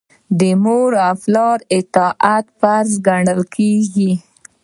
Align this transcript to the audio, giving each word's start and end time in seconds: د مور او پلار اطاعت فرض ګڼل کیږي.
د 0.39 0.41
مور 0.63 0.91
او 1.07 1.13
پلار 1.23 1.57
اطاعت 1.77 2.45
فرض 2.59 2.91
ګڼل 3.07 3.41
کیږي. 3.55 4.11